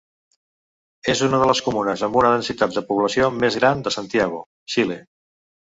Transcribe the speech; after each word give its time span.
És 1.13 1.21
una 1.27 1.41
de 1.43 1.49
les 1.51 1.61
comunes 1.67 2.03
amb 2.09 2.19
una 2.23 2.33
densitat 2.39 2.75
de 2.79 2.85
població 2.91 3.31
més 3.45 3.61
gran 3.61 3.89
de 3.89 3.97
Santiago, 3.99 4.45
Xile. 4.77 5.03